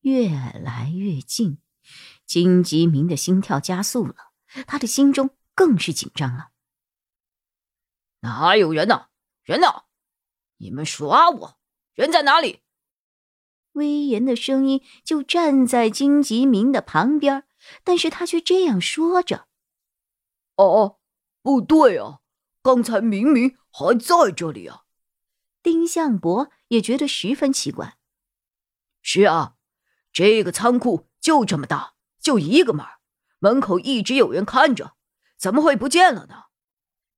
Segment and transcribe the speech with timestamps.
[0.00, 1.58] 越来越近，
[2.24, 4.14] 金吉明的心跳加速了，
[4.66, 6.50] 他的心中更是紧张了。
[8.20, 9.08] 哪有人呢？
[9.42, 9.84] 人呢？
[10.56, 11.58] 你们耍我？
[11.94, 12.60] 人在哪里？
[13.72, 17.46] 威严的声音就站在金吉明的旁边，
[17.84, 19.48] 但是他却这样说着
[20.56, 20.98] ：“哦，
[21.42, 22.20] 不对啊，
[22.62, 24.84] 刚才明明还在这里啊。”
[25.62, 27.98] 丁向伯也觉得十分奇怪。
[29.02, 29.56] 是啊。
[30.12, 32.84] 这个仓库就这么大，就一个门，
[33.38, 34.96] 门口一直有人看着，
[35.36, 36.46] 怎么会不见了呢？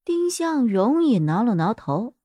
[0.05, 2.17] 丁向荣也挠了挠头。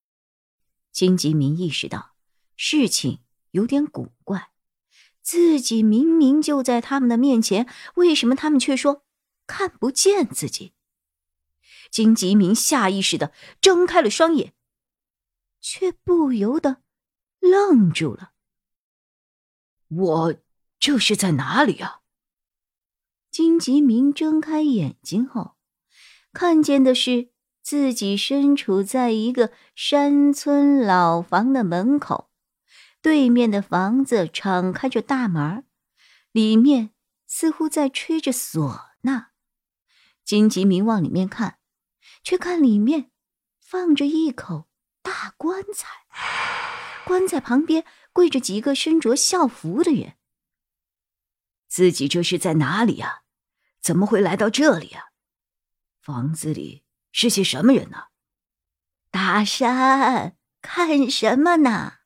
[0.91, 2.15] 金吉明意识到
[2.55, 3.19] 事情
[3.51, 4.49] 有点古怪，
[5.21, 9.05] 自己明明就在他们的面前，为什么他们却说
[9.45, 10.73] 看不见自己？
[11.89, 13.31] 金吉明下意识的
[13.61, 14.53] 睁开了双眼，
[15.61, 16.81] 却不由得
[17.39, 18.33] 愣住了。
[19.87, 20.35] 我。
[20.79, 22.01] 这是在哪里啊？
[23.31, 25.55] 金吉明睁开眼睛后，
[26.33, 27.29] 看见的是
[27.61, 32.29] 自己身处在一个山村老房的门口，
[33.01, 35.65] 对面的房子敞开着大门，
[36.31, 36.91] 里面
[37.27, 39.27] 似乎在吹着唢呐。
[40.23, 41.59] 金吉明往里面看，
[42.23, 43.11] 却看里面
[43.59, 44.67] 放着一口
[45.01, 45.87] 大棺材，
[47.05, 50.13] 棺材旁边跪着几个身着校服的人。
[51.77, 53.21] 自己这是在哪里啊？
[53.79, 55.11] 怎么会来到这里啊？
[56.01, 58.05] 房子里是些什么人呢？
[59.11, 61.97] 大山，看什么呢？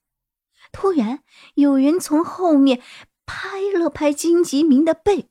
[0.73, 1.23] 突然
[1.53, 2.81] 有人从后面
[3.25, 5.29] 拍了拍金吉明的背，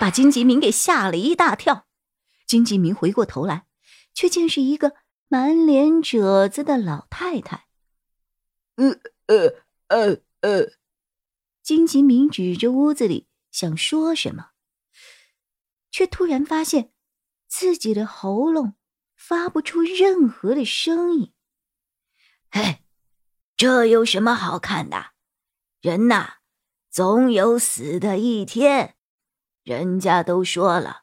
[0.00, 1.86] 把金吉明给吓了一大跳。
[2.46, 3.66] 金吉明回过头来，
[4.14, 4.94] 却见是一个
[5.28, 7.66] 满脸褶子的老太太。
[8.76, 9.54] 呃呃
[9.88, 10.72] 呃呃，
[11.62, 13.27] 金吉明指着屋子里。
[13.58, 14.50] 想说什么，
[15.90, 16.92] 却突然发现
[17.48, 18.76] 自己的喉咙
[19.16, 21.34] 发不出任何的声音。
[22.52, 22.84] 嘿，
[23.56, 25.06] 这有什么好看的？
[25.80, 26.34] 人呐，
[26.88, 28.94] 总有死的一天。
[29.64, 31.02] 人家都说了，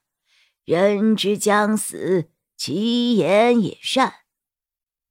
[0.63, 4.21] 人之将死，其言也善。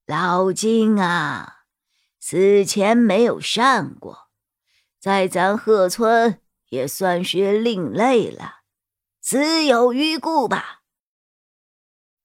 [0.06, 1.66] 老金啊，
[2.18, 4.30] 死前没有善过，
[4.98, 6.40] 在咱鹤村。
[6.74, 8.62] 也算是另类了，
[9.20, 10.82] 死有余辜吧。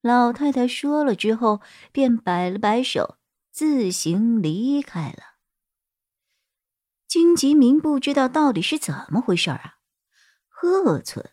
[0.00, 1.60] 老太太说了之后，
[1.92, 3.16] 便摆了摆手，
[3.52, 5.38] 自行离开了。
[7.06, 9.78] 金吉明不知道到底是怎么回事啊？
[10.48, 11.30] 鹤村，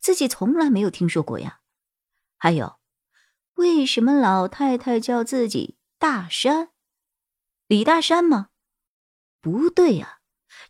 [0.00, 1.60] 自己从来没有听说过呀。
[2.38, 2.78] 还有，
[3.54, 6.70] 为什么老太太叫自己大山？
[7.66, 8.48] 李大山吗？
[9.40, 10.20] 不对呀，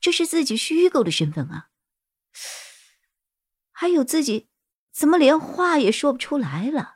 [0.00, 1.68] 这是自己虚构的身份啊。
[3.76, 4.48] 还有自己，
[4.92, 6.94] 怎么连话也说不出来了？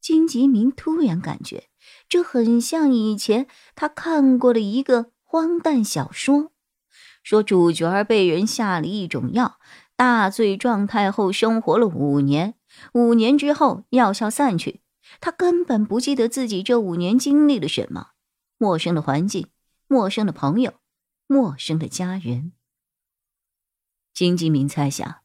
[0.00, 1.68] 金吉明突然感觉，
[2.08, 3.46] 这很像以前
[3.76, 6.50] 他看过的一个荒诞小说，
[7.22, 9.60] 说主角被人下了一种药，
[9.94, 12.56] 大醉状态后生活了五年，
[12.94, 14.80] 五年之后药效散去，
[15.20, 18.08] 他根本不记得自己这五年经历了什么，
[18.58, 19.46] 陌生的环境，
[19.86, 20.74] 陌生的朋友，
[21.28, 22.50] 陌生的家人。
[24.12, 25.21] 金吉明猜想，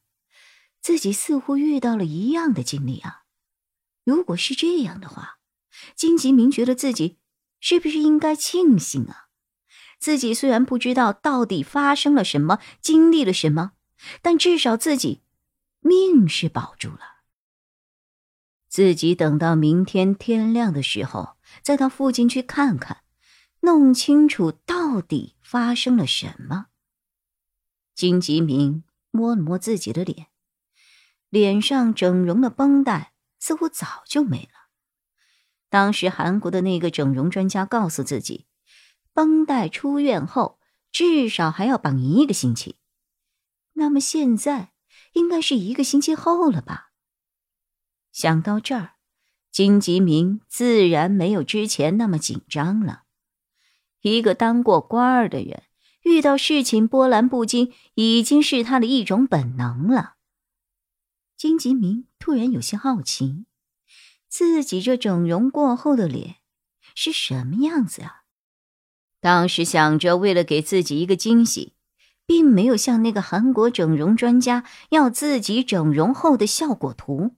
[0.80, 3.24] 自己似乎遇到了一样的经历啊！
[4.04, 5.38] 如果是这样的话，
[5.94, 7.18] 金吉明觉得自己
[7.60, 9.28] 是不是应该庆幸啊？
[9.98, 13.72] 自己虽然不知道到底发生了什么，经历了什么，
[14.22, 15.22] 但至少自己
[15.80, 17.18] 命是保住了。
[18.68, 23.02] 自己等到明天天亮的时候，再到附近去看看，
[23.60, 26.66] 弄清楚到底发生了什么。
[27.94, 30.28] 金吉明摸了摸自己的脸，
[31.28, 34.68] 脸上整容的绷带似乎早就没了。
[35.68, 38.46] 当时韩国的那个整容专家告诉自己，
[39.12, 40.58] 绷带出院后
[40.90, 42.76] 至少还要绑一个星期。
[43.74, 44.72] 那么现在
[45.12, 46.90] 应该是一个星期后了吧？
[48.12, 48.92] 想到这儿，
[49.50, 53.02] 金吉明自然没有之前那么紧张了。
[54.00, 55.62] 一个当过官儿的人。
[56.02, 60.14] 遇到事情波澜不惊，已经是他的一种本能了。
[61.38, 63.44] 金吉明突然有些好奇，
[64.28, 66.38] 自己这整容过后的脸
[66.96, 68.24] 是什么样子啊？
[69.20, 71.74] 当时想着为了给自己一个惊喜，
[72.26, 77.36] 并没有向那个韩国整容专家要自己整容后的效果图。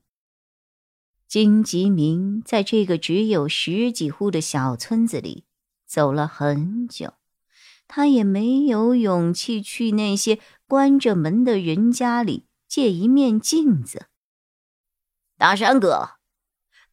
[1.27, 5.43] 金吉明在这个只有十几户的小村子里
[5.85, 7.13] 走了很久。
[7.87, 14.07] 他也没有勇气去那些关着门的人家里借一面镜子。
[15.37, 16.11] 大山哥，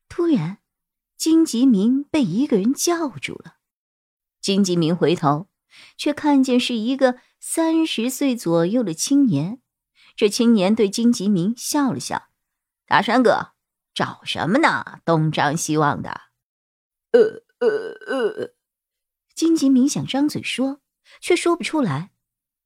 [0.08, 0.58] 突然，
[1.16, 3.58] 金吉明被一个人叫住了。
[4.40, 5.48] 金吉明回头，
[5.96, 9.62] 却看见是一个三十岁左右的青年。
[10.16, 12.30] 这青年对金吉明笑了笑
[12.84, 13.52] ：“大山哥，
[13.94, 14.98] 找什么呢？
[15.04, 16.22] 东张西望的。”
[17.12, 17.68] 呃呃
[18.08, 18.54] 呃，
[19.32, 20.80] 金吉明想张嘴说。
[21.20, 22.10] 却说不出来，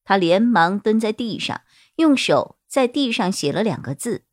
[0.03, 1.63] 他连忙蹲在地上，
[1.97, 4.25] 用手在地上写了两个字：“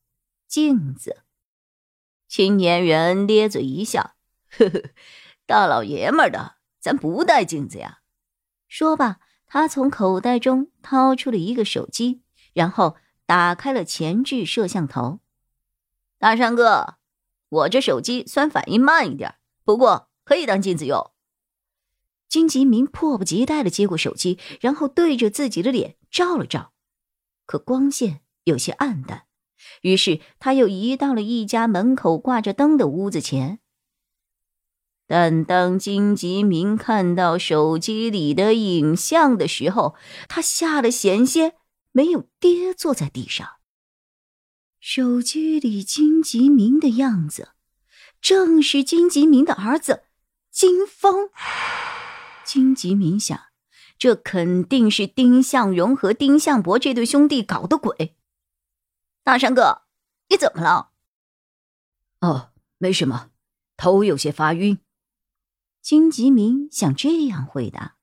[0.47, 1.23] 镜子。”
[2.29, 4.15] 青年人咧嘴一笑
[4.57, 4.91] ：“呵呵，
[5.45, 7.99] 大老爷们的，咱不带镜子呀。”
[8.69, 12.21] 说罢，他从口袋中掏出了一个手机，
[12.53, 12.95] 然后
[13.25, 15.19] 打开了前置摄像头。
[16.17, 16.95] 大山哥，
[17.49, 21.11] 我这手机虽然反应慢一点，不过可以当镜子用。
[22.29, 26.71] 金吉明迫不及待的接过手机，然后对着自己的脸照了照，
[27.45, 29.23] 可光线有些暗淡。
[29.81, 33.59] 于是他又移到了一家门口挂着灯的屋子前。
[35.07, 39.95] 但当金吉明看到手机里的影像的时候，
[40.27, 41.55] 他吓得险些
[41.91, 43.47] 没有跌坐在地上。
[44.79, 47.49] 手机里金吉明的样子，
[48.21, 50.03] 正是金吉明的儿子
[50.51, 51.29] 金峰。
[52.45, 53.39] 金吉明想，
[53.97, 58.15] 这肯定是丁向荣和丁向博这对兄弟搞的鬼。
[59.23, 59.83] 大山哥，
[60.29, 60.89] 你怎么了？
[62.21, 63.29] 哦，没什么，
[63.77, 64.79] 头有些发晕。
[65.81, 67.95] 金吉明想这样回答，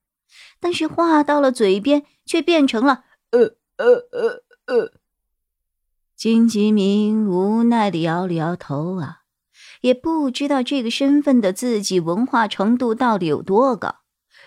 [0.58, 4.92] 但是话到了嘴边，却变成了呃呃呃呃。
[6.14, 9.24] 金吉明无奈的摇了摇头啊，
[9.82, 13.96] 也不知道这个身份的自己文化程度到底有多高。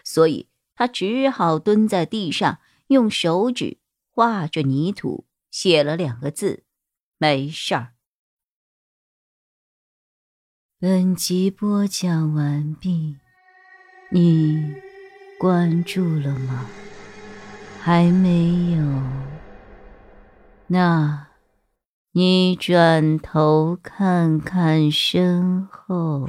[0.03, 3.77] 所以他只好蹲在地上，用手指
[4.09, 6.63] 画着泥土，写了两个字
[7.17, 7.93] ：“没事儿。”
[10.79, 13.17] 本集播讲完毕，
[14.11, 14.75] 你
[15.37, 16.65] 关注了吗？
[17.81, 19.03] 还没有？
[20.67, 21.27] 那，
[22.11, 26.27] 你转头看看身后。